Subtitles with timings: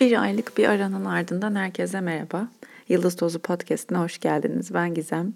[0.00, 2.48] Bir aylık bir aranın ardından herkese merhaba.
[2.88, 4.74] Yıldız Tozu Podcast'ine hoş geldiniz.
[4.74, 5.32] Ben Gizem.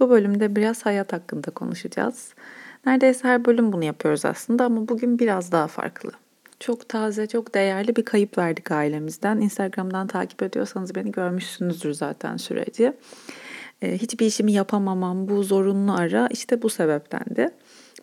[0.00, 2.34] Bu bölümde biraz hayat hakkında konuşacağız.
[2.86, 6.10] Neredeyse her bölüm bunu yapıyoruz aslında ama bugün biraz daha farklı.
[6.60, 9.40] Çok taze, çok değerli bir kayıp verdik ailemizden.
[9.40, 12.92] Instagram'dan takip ediyorsanız beni görmüşsünüzdür zaten süreci.
[13.82, 17.50] Ee, hiçbir işimi yapamamam, bu zorunlu ara işte bu sebeptendi.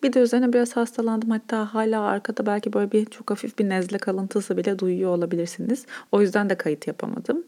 [0.04, 1.30] Bir de üzerine biraz hastalandım.
[1.30, 5.86] Hatta hala arkada belki böyle bir çok hafif bir nezle kalıntısı bile duyuyor olabilirsiniz.
[6.12, 7.44] O yüzden de kayıt yapamadım.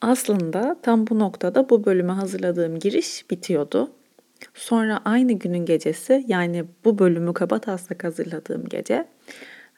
[0.00, 3.90] Aslında tam bu noktada bu bölüme hazırladığım giriş bitiyordu.
[4.54, 9.06] Sonra aynı günün gecesi yani bu bölümü kabataslak hazırladığım gece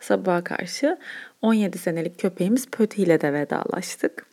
[0.00, 0.98] sabaha karşı
[1.42, 4.26] 17 senelik köpeğimiz Pöti ile de vedalaştık.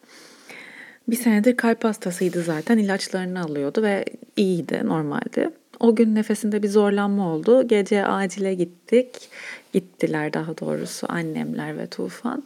[1.08, 4.06] Bir senedir kalp hastasıydı zaten ilaçlarını alıyordu ve
[4.38, 5.50] iyiydi normaldi.
[5.80, 7.68] O gün nefesinde bir zorlanma oldu.
[7.68, 9.30] Gece acile gittik.
[9.74, 12.44] Gittiler daha doğrusu annemler ve Tufan.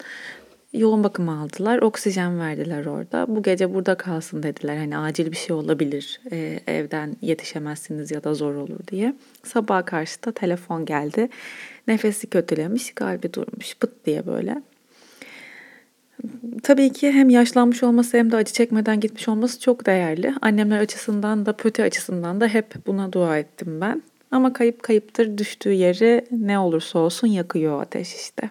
[0.74, 1.78] Yoğun bakım aldılar.
[1.78, 3.26] Oksijen verdiler orada.
[3.28, 4.78] Bu gece burada kalsın dediler.
[4.78, 6.22] Hani acil bir şey olabilir.
[6.32, 9.16] E, evden yetişemezsiniz ya da zor olur diye.
[9.44, 11.30] Sabaha karşı da telefon geldi.
[11.88, 13.76] Nefesi kötülemiş, kalbi durmuş.
[13.80, 14.62] Pıt diye böyle.
[16.64, 20.34] Tabii ki hem yaşlanmış olması hem de acı çekmeden gitmiş olması çok değerli.
[20.42, 24.02] Annemler açısından da pötü açısından da hep buna dua ettim ben.
[24.32, 28.50] Ama kayıp kayıptır düştüğü yeri ne olursa olsun yakıyor ateş işte.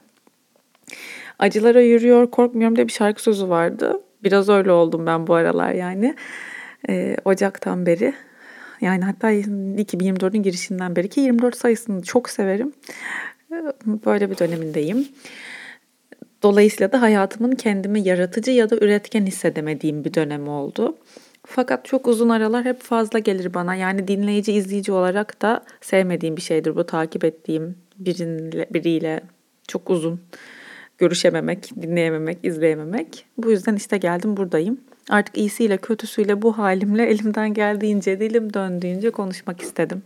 [1.39, 4.01] Acılara yürüyor korkmuyorum diye bir şarkı sözü vardı.
[4.25, 6.15] Biraz öyle oldum ben bu aralar yani.
[6.89, 8.15] Ee, Ocak'tan beri.
[8.81, 12.73] Yani hatta 2024'ün girişinden beri ki 24 sayısını çok severim.
[14.07, 15.09] Böyle bir dönemindeyim.
[16.43, 20.97] Dolayısıyla da hayatımın kendimi yaratıcı ya da üretken hissedemediğim bir dönem oldu.
[21.47, 23.75] Fakat çok uzun aralar hep fazla gelir bana.
[23.75, 29.21] Yani dinleyici, izleyici olarak da sevmediğim bir şeydir bu takip ettiğim biriyle, biriyle
[29.69, 30.21] çok uzun
[30.99, 33.25] görüşememek, dinleyememek, izleyememek.
[33.39, 34.81] Bu yüzden işte geldim buradayım.
[35.09, 40.03] Artık iyisiyle kötüsüyle bu halimle elimden geldiğince, dilim döndüğünce konuşmak istedim.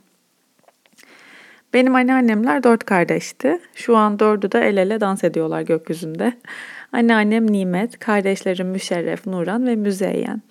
[1.74, 3.60] Benim anneannemler dört kardeşti.
[3.74, 6.32] Şu an dördü de el ele dans ediyorlar gökyüzünde.
[6.92, 10.42] Anneannem Nimet, kardeşlerim Müşerref, Nuran ve Müzeyyen.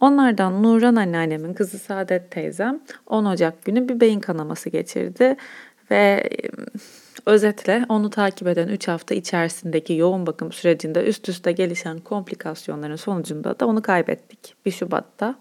[0.00, 5.36] Onlardan Nuran anneannemin kızı Saadet teyzem 10 Ocak günü bir beyin kanaması geçirdi
[5.90, 6.30] ve
[7.26, 13.60] özetle onu takip eden 3 hafta içerisindeki yoğun bakım sürecinde üst üste gelişen komplikasyonların sonucunda
[13.60, 15.34] da onu kaybettik 1 Şubat'ta.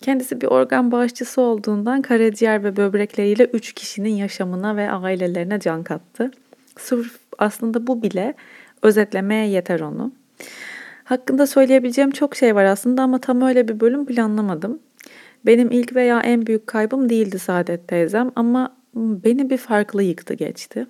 [0.00, 6.30] Kendisi bir organ bağışçısı olduğundan karaciğer ve böbrekleriyle 3 kişinin yaşamına ve ailelerine can kattı.
[6.78, 8.34] Sırf aslında bu bile
[8.82, 10.12] özetlemeye yeter onu.
[11.04, 14.78] Hakkında söyleyebileceğim çok şey var aslında ama tam öyle bir bölüm planlamadım.
[15.46, 20.86] Benim ilk veya en büyük kaybım değildi Saadet teyzem ama beni bir farklı yıktı geçti.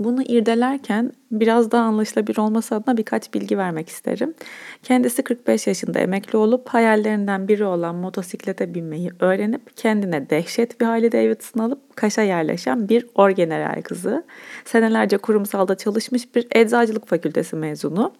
[0.00, 4.34] Bunu irdelerken biraz daha anlaşılabilir olması adına birkaç bilgi vermek isterim.
[4.82, 11.12] Kendisi 45 yaşında emekli olup hayallerinden biri olan motosiklete binmeyi öğrenip kendine dehşet bir Harley
[11.12, 14.24] Davidson alıp Kaş'a yerleşen bir orgeneral kızı.
[14.64, 18.12] Senelerce kurumsalda çalışmış bir eczacılık fakültesi mezunu.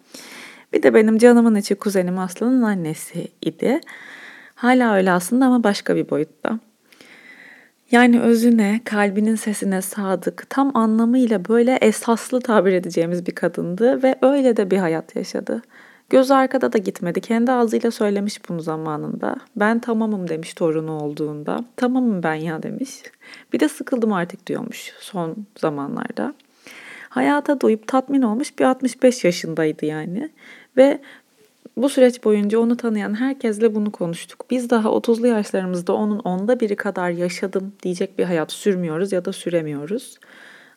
[0.73, 3.79] Bir de benim canımın içi kuzenim Aslı'nın annesi idi.
[4.55, 6.59] Hala öyle aslında ama başka bir boyutta.
[7.91, 14.57] Yani özüne, kalbinin sesine sadık, tam anlamıyla böyle esaslı tabir edeceğimiz bir kadındı ve öyle
[14.57, 15.61] de bir hayat yaşadı.
[16.09, 17.21] Göz arkada da gitmedi.
[17.21, 19.35] Kendi ağzıyla söylemiş bunu zamanında.
[19.55, 21.65] Ben tamamım demiş torunu olduğunda.
[21.75, 23.03] Tamamım ben ya demiş.
[23.53, 26.33] Bir de sıkıldım artık diyormuş son zamanlarda.
[27.09, 30.29] Hayata doyup tatmin olmuş bir 65 yaşındaydı yani.
[30.77, 31.01] Ve
[31.77, 34.45] bu süreç boyunca onu tanıyan herkesle bunu konuştuk.
[34.49, 39.33] Biz daha 30'lu yaşlarımızda onun onda biri kadar yaşadım diyecek bir hayat sürmüyoruz ya da
[39.33, 40.17] süremiyoruz.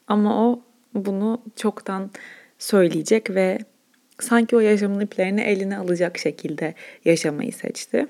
[0.09, 0.61] Ama o
[0.95, 2.11] bunu çoktan
[2.59, 3.59] söyleyecek ve
[4.21, 6.75] sanki o yaşamın iplerini eline alacak şekilde
[7.05, 8.07] yaşamayı seçti.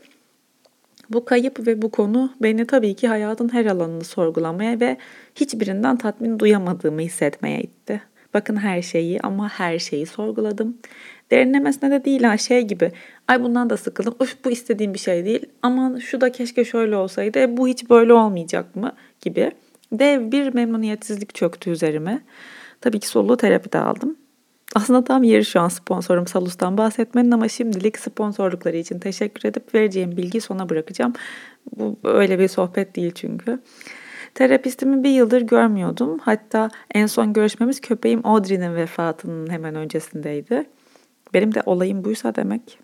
[1.10, 4.96] Bu kayıp ve bu konu beni tabii ki hayatın her alanını sorgulamaya ve
[5.34, 8.02] hiçbirinden tatmin duyamadığımı hissetmeye itti.
[8.34, 10.78] Bakın her şeyi ama her şeyi sorguladım.
[11.30, 12.92] Derinlemesine de değil ha şey gibi.
[13.28, 14.14] Ay bundan da sıkıldım.
[14.20, 15.46] Uf bu istediğim bir şey değil.
[15.62, 17.38] Aman şu da keşke şöyle olsaydı.
[17.38, 18.92] E, bu hiç böyle olmayacak mı?
[19.20, 19.52] Gibi.
[19.92, 22.20] Dev bir memnuniyetsizlik çöktü üzerime.
[22.80, 24.16] Tabii ki soluğu terapide aldım.
[24.74, 30.16] Aslında tam yeri şu an sponsorum Salus'tan bahsetmenin ama şimdilik sponsorlukları için teşekkür edip vereceğim
[30.16, 31.12] bilgiyi sona bırakacağım.
[31.76, 33.60] Bu öyle bir sohbet değil çünkü.
[34.34, 36.18] Terapistimi bir yıldır görmüyordum.
[36.18, 40.64] Hatta en son görüşmemiz köpeğim Audrey'nin vefatının hemen öncesindeydi.
[41.34, 42.78] Benim de olayım buysa demek.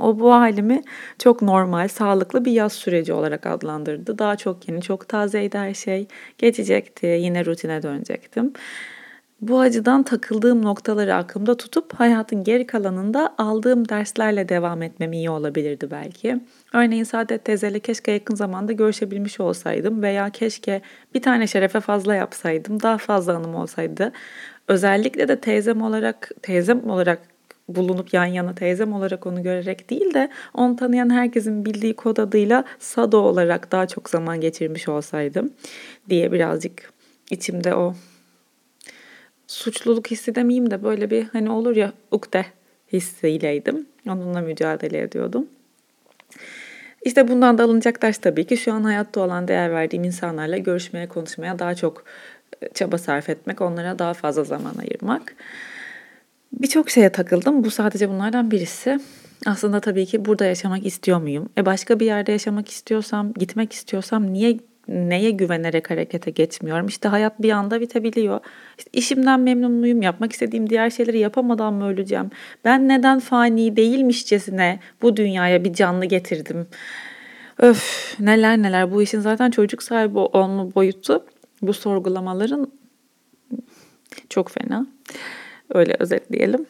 [0.00, 0.82] O bu halimi
[1.18, 4.18] çok normal, sağlıklı bir yaz süreci olarak adlandırdı.
[4.18, 6.06] Daha çok yeni, çok tazeydi her şey.
[6.38, 8.52] Geçecekti, yine rutine dönecektim.
[9.40, 15.90] Bu acıdan takıldığım noktaları aklımda tutup hayatın geri kalanında aldığım derslerle devam etmem iyi olabilirdi
[15.90, 16.40] belki.
[16.72, 20.82] Örneğin Saadet teyzeyle keşke yakın zamanda görüşebilmiş olsaydım veya keşke
[21.14, 24.12] bir tane şerefe fazla yapsaydım, daha fazla anım olsaydı.
[24.68, 27.33] Özellikle de teyzem olarak, teyzem olarak
[27.68, 32.64] bulunup yan yana teyzem olarak onu görerek değil de onu tanıyan herkesin bildiği kod adıyla
[32.78, 35.50] Sado olarak daha çok zaman geçirmiş olsaydım
[36.08, 36.92] diye birazcık
[37.30, 37.94] içimde o
[39.46, 42.46] suçluluk hissi demeyeyim de böyle bir hani olur ya ukde
[42.92, 43.86] hissiyleydim.
[44.08, 45.46] Onunla mücadele ediyordum.
[47.04, 51.08] İşte bundan da alınacak ders tabii ki şu an hayatta olan değer verdiğim insanlarla görüşmeye,
[51.08, 52.04] konuşmaya daha çok
[52.62, 55.34] e, çaba sarf etmek, onlara daha fazla zaman ayırmak.
[56.60, 57.64] Birçok şeye takıldım.
[57.64, 59.00] Bu sadece bunlardan birisi.
[59.46, 61.48] Aslında tabii ki burada yaşamak istiyor muyum?
[61.58, 64.58] E başka bir yerde yaşamak istiyorsam, gitmek istiyorsam niye
[64.88, 66.86] neye güvenerek harekete geçmiyorum?
[66.86, 68.40] İşte hayat bir anda bitebiliyor.
[68.78, 70.02] İşte işimden memnun muyum?
[70.02, 72.30] Yapmak istediğim diğer şeyleri yapamadan mı öleceğim?
[72.64, 76.66] Ben neden fani değilmişçesine bu dünyaya bir canlı getirdim?
[77.58, 81.24] Öf neler neler bu işin zaten çocuk sahibi olma boyutu
[81.62, 82.72] bu sorgulamaların
[84.28, 84.86] çok fena.
[85.70, 86.66] Öyle özetleyelim.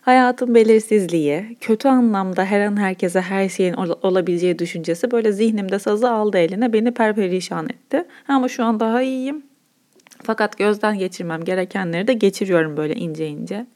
[0.00, 6.38] Hayatın belirsizliği, kötü anlamda her an herkese her şeyin olabileceği düşüncesi böyle zihnimde sazı aldı
[6.38, 8.04] eline beni perperişan etti.
[8.28, 9.42] Ama şu an daha iyiyim.
[10.22, 13.66] Fakat gözden geçirmem gerekenleri de geçiriyorum böyle ince ince.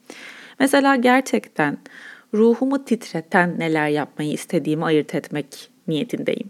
[0.59, 1.77] Mesela gerçekten
[2.33, 6.49] ruhumu titreten neler yapmayı istediğimi ayırt etmek niyetindeyim.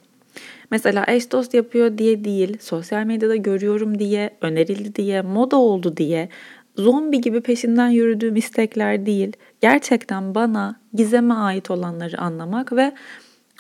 [0.72, 6.30] Mesela eş dost yapıyor diye değil, sosyal medyada görüyorum diye, önerildi diye, moda oldu diye
[6.76, 9.34] zombi gibi peşinden yürüdüğüm istekler değil.
[9.62, 12.92] Gerçekten bana gizeme ait olanları anlamak ve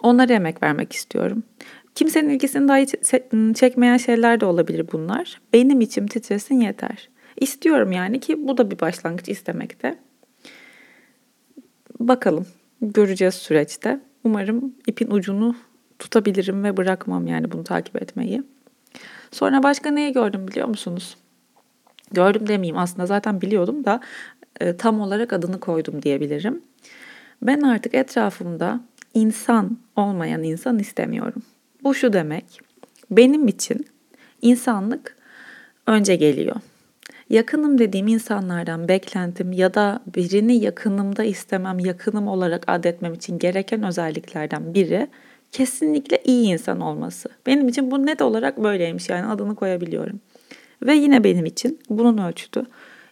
[0.04, 1.44] onlara emek vermek istiyorum.
[1.95, 2.88] Kimsenin ilgisini dahi
[3.54, 5.42] çekmeyen şeyler de olabilir bunlar.
[5.54, 7.10] Benim içim titresin yeter.
[7.38, 9.95] İstiyorum yani ki bu da bir başlangıç istemekte.
[12.00, 12.48] Bakalım
[12.81, 14.00] göreceğiz süreçte.
[14.24, 15.56] Umarım ipin ucunu
[16.00, 18.44] tutabilirim ve bırakmam yani bunu takip etmeyi.
[19.31, 21.18] Sonra başka neyi gördüm biliyor musunuz?
[22.11, 24.00] Gördüm demeyeyim aslında zaten biliyordum da
[24.59, 26.61] e, tam olarak adını koydum diyebilirim.
[27.41, 28.81] Ben artık etrafımda
[29.13, 31.41] insan olmayan insan istemiyorum.
[31.83, 32.59] Bu şu demek.
[33.11, 33.85] Benim için
[34.41, 35.17] insanlık
[35.88, 36.55] önce geliyor.
[37.29, 44.73] Yakınım dediğim insanlardan beklentim ya da birini yakınımda istemem, yakınım olarak adetmem için gereken özelliklerden
[44.73, 45.07] biri
[45.51, 47.29] kesinlikle iyi insan olması.
[47.45, 50.19] Benim için bu net olarak böyleymiş yani adını koyabiliyorum.
[50.85, 52.65] Ve yine benim için bunun ölçütü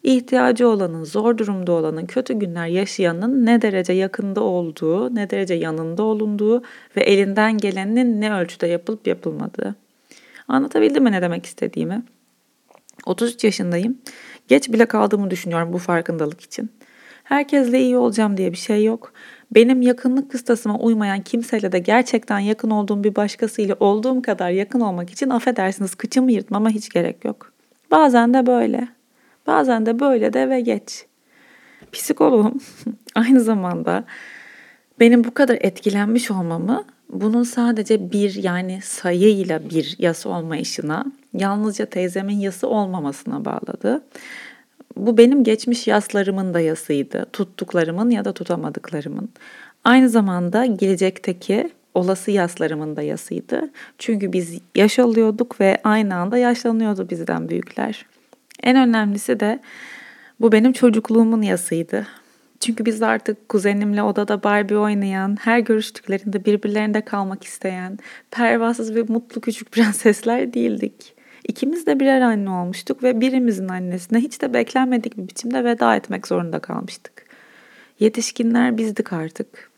[0.04, 6.04] ihtiyacı olanın, zor durumda olanın, kötü günler yaşayanın ne derece yakında olduğu, ne derece yanında
[6.04, 6.64] olunduğu
[6.98, 9.76] ve elinden gelenin ne ölçüde yapılıp yapılmadığı.
[10.48, 12.04] Anlatabildim mi ne demek istediğimi?
[13.06, 13.98] 33 yaşındayım.
[14.48, 16.72] Geç bile kaldığımı düşünüyorum bu farkındalık için.
[17.24, 19.14] Herkesle iyi olacağım diye bir şey yok.
[19.52, 25.10] Benim yakınlık kıstasıma uymayan kimseyle de gerçekten yakın olduğum bir başkasıyla olduğum kadar yakın olmak
[25.10, 27.52] için affedersiniz kıçımı yırtmama hiç gerek yok.
[27.92, 28.88] Bazen de böyle.
[29.48, 31.06] Bazen de böyle de ve geç.
[31.92, 32.62] Psikoloğum
[33.16, 34.04] aynı zamanda
[35.00, 42.40] benim bu kadar etkilenmiş olmamı bunun sadece bir yani sayıyla bir yası olmayışına, yalnızca teyzemin
[42.40, 44.02] yası olmamasına bağladı.
[44.96, 47.26] Bu benim geçmiş yaslarımın da yasıydı.
[47.34, 49.30] Tuttuklarımın ya da tutamadıklarımın.
[49.84, 53.70] Aynı zamanda gelecekteki olası yaslarımın da yasıydı.
[53.98, 58.06] Çünkü biz yaş alıyorduk ve aynı anda yaşlanıyordu bizden büyükler.
[58.64, 59.60] En önemlisi de
[60.40, 62.08] bu benim çocukluğumun yasıydı.
[62.60, 68.00] Çünkü biz artık kuzenimle odada Barbie oynayan, her görüştüklerinde birbirlerinde kalmak isteyen,
[68.32, 71.16] pervasız ve mutlu küçük prensesler değildik.
[71.48, 76.28] İkimiz de birer anne olmuştuk ve birimizin annesine hiç de beklenmedik bir biçimde veda etmek
[76.28, 77.26] zorunda kalmıştık.
[78.00, 79.71] Yetişkinler bizdik artık.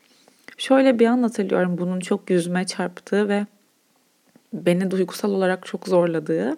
[0.58, 3.46] Şöyle bir an hatırlıyorum bunun çok yüzüme çarptığı ve
[4.52, 6.56] beni duygusal olarak çok zorladığı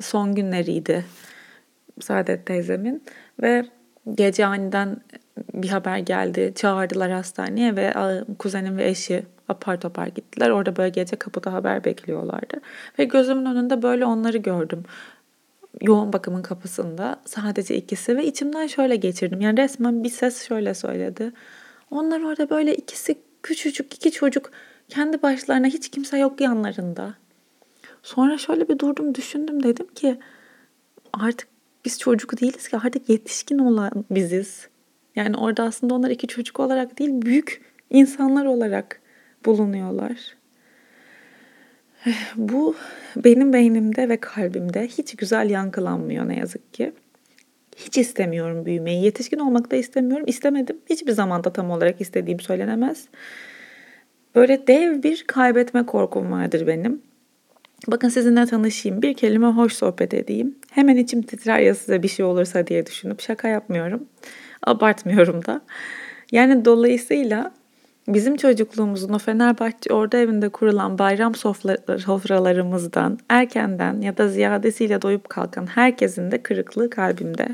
[0.00, 1.04] son günleriydi
[2.00, 3.02] Saadet teyzemin
[3.42, 3.64] ve
[4.14, 4.96] gece aniden
[5.54, 6.52] bir haber geldi.
[6.54, 7.94] Çağırdılar hastaneye ve
[8.38, 10.50] kuzenim ve eşi apar topar gittiler.
[10.50, 12.60] Orada böyle gece kapıda haber bekliyorlardı.
[12.98, 14.82] Ve gözümün önünde böyle onları gördüm.
[15.80, 19.40] Yoğun bakımın kapısında sadece ikisi ve içimden şöyle geçirdim.
[19.40, 21.32] Yani resmen bir ses şöyle söyledi.
[21.90, 24.50] Onlar orada böyle ikisi küçücük iki çocuk
[24.88, 27.14] kendi başlarına hiç kimse yok yanlarında.
[28.02, 30.18] Sonra şöyle bir durdum düşündüm dedim ki
[31.12, 31.48] artık
[31.84, 34.68] biz çocuk değiliz ki artık yetişkin olan biziz.
[35.16, 39.00] Yani orada aslında onlar iki çocuk olarak değil büyük insanlar olarak
[39.44, 40.36] bulunuyorlar.
[42.36, 42.76] Bu
[43.16, 46.92] benim beynimde ve kalbimde hiç güzel yankılanmıyor ne yazık ki.
[47.84, 49.04] Hiç istemiyorum büyümeyi.
[49.04, 50.26] Yetişkin olmak da istemiyorum.
[50.28, 50.78] İstemedim.
[50.90, 53.08] Hiçbir zamanda tam olarak istediğim söylenemez.
[54.34, 57.02] Böyle dev bir kaybetme korkum vardır benim.
[57.86, 59.02] Bakın sizinle tanışayım.
[59.02, 60.54] Bir kelime hoş sohbet edeyim.
[60.70, 64.04] Hemen içim titrer ya size bir şey olursa diye düşünüp şaka yapmıyorum.
[64.62, 65.60] Abartmıyorum da.
[66.32, 67.52] Yani dolayısıyla
[68.08, 71.34] bizim çocukluğumuzun o Fenerbahçe orada evinde kurulan bayram
[71.98, 77.48] sofralarımızdan erkenden ya da ziyadesiyle doyup kalkan herkesin de kırıklığı kalbimde.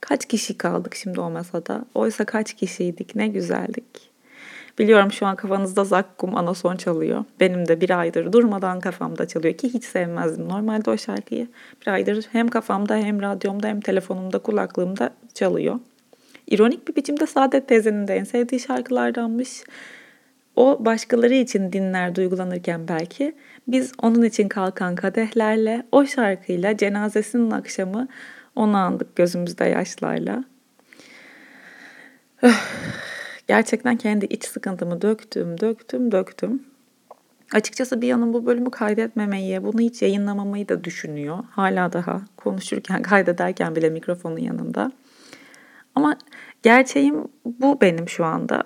[0.00, 1.84] Kaç kişi kaldık şimdi o masada?
[1.94, 3.14] Oysa kaç kişiydik?
[3.14, 4.10] Ne güzeldik.
[4.78, 7.24] Biliyorum şu an kafanızda zakkum anason çalıyor.
[7.40, 11.48] Benim de bir aydır durmadan kafamda çalıyor ki hiç sevmezdim normalde o şarkıyı.
[11.82, 15.80] Bir aydır hem kafamda hem radyomda hem telefonumda kulaklığımda çalıyor.
[16.50, 19.62] İronik bir biçimde Saadet teyzenin de en sevdiği şarkılardanmış.
[20.56, 23.34] O başkaları için dinler duygulanırken belki
[23.68, 28.08] biz onun için kalkan kadehlerle o şarkıyla cenazesinin akşamı
[28.56, 30.44] onu andık gözümüzde yaşlarla.
[33.48, 36.62] Gerçekten kendi iç sıkıntımı döktüm, döktüm, döktüm.
[37.54, 41.38] Açıkçası bir yanım bu bölümü kaydetmemeyi, bunu hiç yayınlamamayı da düşünüyor.
[41.50, 44.92] Hala daha konuşurken, kaydederken bile mikrofonun yanında.
[45.94, 46.16] Ama
[46.62, 48.62] gerçeğim bu benim şu anda.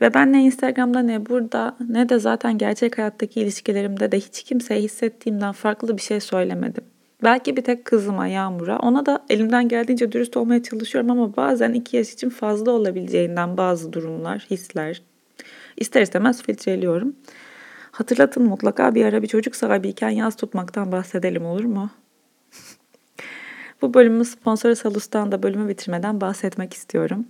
[0.00, 4.80] Ve ben ne Instagram'da ne burada ne de zaten gerçek hayattaki ilişkilerimde de hiç kimseye
[4.80, 6.84] hissettiğimden farklı bir şey söylemedim.
[7.24, 8.78] Belki bir tek kızıma Yağmur'a.
[8.78, 13.92] Ona da elimden geldiğince dürüst olmaya çalışıyorum ama bazen iki yaş için fazla olabileceğinden bazı
[13.92, 15.02] durumlar, hisler
[15.76, 17.16] ister istemez filtreliyorum.
[17.90, 21.90] Hatırlatın mutlaka bir ara bir çocuk sahibiyken yaz tutmaktan bahsedelim olur mu?
[23.82, 27.26] Bu bölümün sponsoru Salus'tan da bölümü bitirmeden bahsetmek istiyorum.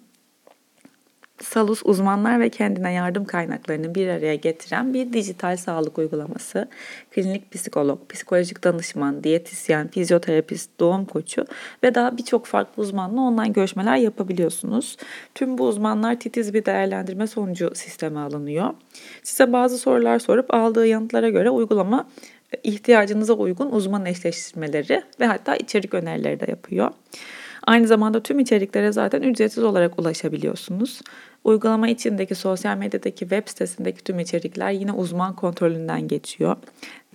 [1.44, 6.68] Salus uzmanlar ve kendine yardım kaynaklarını bir araya getiren bir dijital sağlık uygulaması.
[7.10, 11.44] Klinik psikolog, psikolojik danışman, diyetisyen, fizyoterapist, doğum koçu
[11.82, 14.96] ve daha birçok farklı uzmanla online görüşmeler yapabiliyorsunuz.
[15.34, 18.74] Tüm bu uzmanlar titiz bir değerlendirme sonucu sisteme alınıyor.
[19.22, 22.06] Size bazı sorular sorup aldığı yanıtlara göre uygulama
[22.62, 26.90] ihtiyacınıza uygun uzman eşleştirmeleri ve hatta içerik önerileri de yapıyor.
[27.66, 31.00] Aynı zamanda tüm içeriklere zaten ücretsiz olarak ulaşabiliyorsunuz.
[31.44, 36.56] Uygulama içindeki sosyal medyadaki web sitesindeki tüm içerikler yine uzman kontrolünden geçiyor.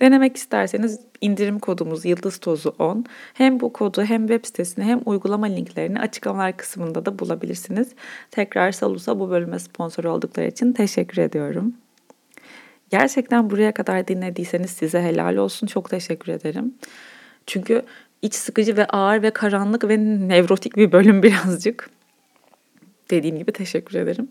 [0.00, 3.04] Denemek isterseniz indirim kodumuz yıldız tozu 10.
[3.34, 7.88] Hem bu kodu hem web sitesini hem uygulama linklerini açıklamalar kısmında da bulabilirsiniz.
[8.30, 11.74] Tekrar Salus'a bu bölüme sponsor oldukları için teşekkür ediyorum.
[12.90, 15.66] Gerçekten buraya kadar dinlediyseniz size helal olsun.
[15.66, 16.74] Çok teşekkür ederim.
[17.46, 17.82] Çünkü
[18.22, 19.98] iç sıkıcı ve ağır ve karanlık ve
[20.28, 21.90] nevrotik bir bölüm birazcık.
[23.10, 24.28] Dediğim gibi teşekkür ederim.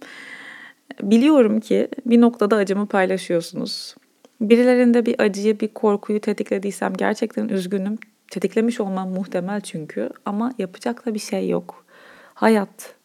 [1.02, 3.96] Biliyorum ki bir noktada acımı paylaşıyorsunuz.
[4.42, 7.98] Birilerinde bir acıyı, bir korkuyu tetiklediysem gerçekten üzgünüm.
[8.32, 11.86] Tetiklemiş olmam muhtemel çünkü ama yapacak da bir şey yok.
[12.34, 12.96] Hayat.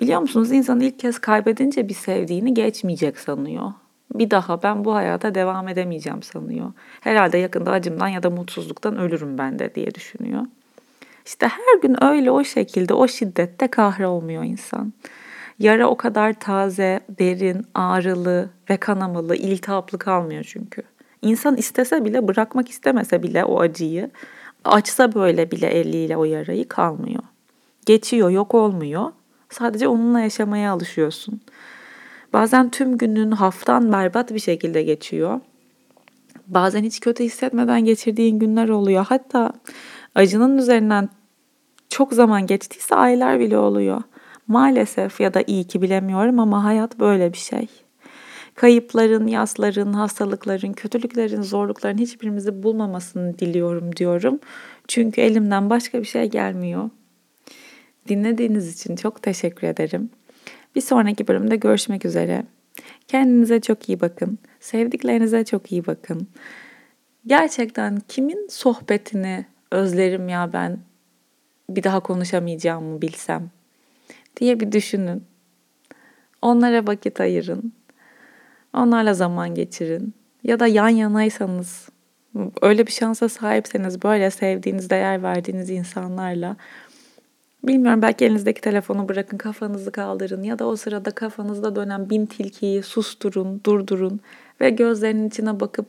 [0.00, 3.72] Biliyor musunuz insan ilk kez kaybedince bir sevdiğini geçmeyecek sanıyor
[4.14, 6.72] bir daha ben bu hayata devam edemeyeceğim sanıyor.
[7.00, 10.42] Herhalde yakında acımdan ya da mutsuzluktan ölürüm ben de diye düşünüyor.
[11.26, 14.92] İşte her gün öyle o şekilde o şiddette kahrolmuyor insan.
[15.58, 20.82] Yara o kadar taze, derin, ağrılı ve kanamalı, iltihaplı kalmıyor çünkü.
[21.22, 24.10] İnsan istese bile bırakmak istemese bile o acıyı,
[24.64, 27.22] açsa böyle bile eliyle o yarayı kalmıyor.
[27.86, 29.12] Geçiyor, yok olmuyor.
[29.50, 31.40] Sadece onunla yaşamaya alışıyorsun.
[32.36, 35.40] Bazen tüm günün haftan berbat bir şekilde geçiyor.
[36.46, 39.06] Bazen hiç kötü hissetmeden geçirdiğin günler oluyor.
[39.08, 39.52] Hatta
[40.14, 41.08] acının üzerinden
[41.88, 44.02] çok zaman geçtiyse aylar bile oluyor.
[44.46, 47.68] Maalesef ya da iyi ki bilemiyorum ama hayat böyle bir şey.
[48.54, 54.38] Kayıpların, yasların, hastalıkların, kötülüklerin, zorlukların hiçbirimizi bulmamasını diliyorum diyorum.
[54.88, 56.90] Çünkü elimden başka bir şey gelmiyor.
[58.08, 60.10] Dinlediğiniz için çok teşekkür ederim.
[60.76, 62.44] Bir sonraki bölümde görüşmek üzere.
[63.08, 64.38] Kendinize çok iyi bakın.
[64.60, 66.28] Sevdiklerinize çok iyi bakın.
[67.26, 70.78] Gerçekten kimin sohbetini özlerim ya ben
[71.70, 73.50] bir daha konuşamayacağımı bilsem
[74.36, 75.24] diye bir düşünün.
[76.42, 77.72] Onlara vakit ayırın.
[78.74, 80.14] Onlarla zaman geçirin.
[80.44, 81.88] Ya da yan yanaysanız,
[82.62, 86.56] öyle bir şansa sahipseniz böyle sevdiğiniz, değer verdiğiniz insanlarla
[87.66, 92.82] Bilmiyorum belki elinizdeki telefonu bırakın kafanızı kaldırın ya da o sırada kafanızda dönen bin tilkiyi
[92.82, 94.20] susturun, durdurun
[94.60, 95.86] ve gözlerinin içine bakıp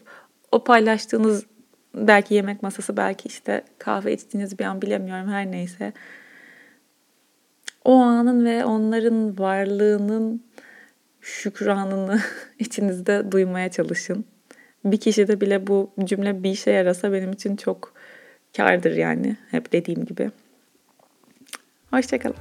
[0.51, 1.46] o paylaştığınız
[1.96, 5.93] belki yemek masası belki işte kahve içtiğiniz bir an bilemiyorum her neyse.
[7.86, 10.43] O anın ve onların varlığının
[11.22, 12.19] şükranını
[12.60, 14.25] içinizde duymaya çalışın.
[14.86, 17.93] Bir kişide bile bu cümle bir işe yarasa benim için çok
[18.57, 20.31] kardır yani hep dediğim gibi.
[21.91, 22.36] Hoşçakalın.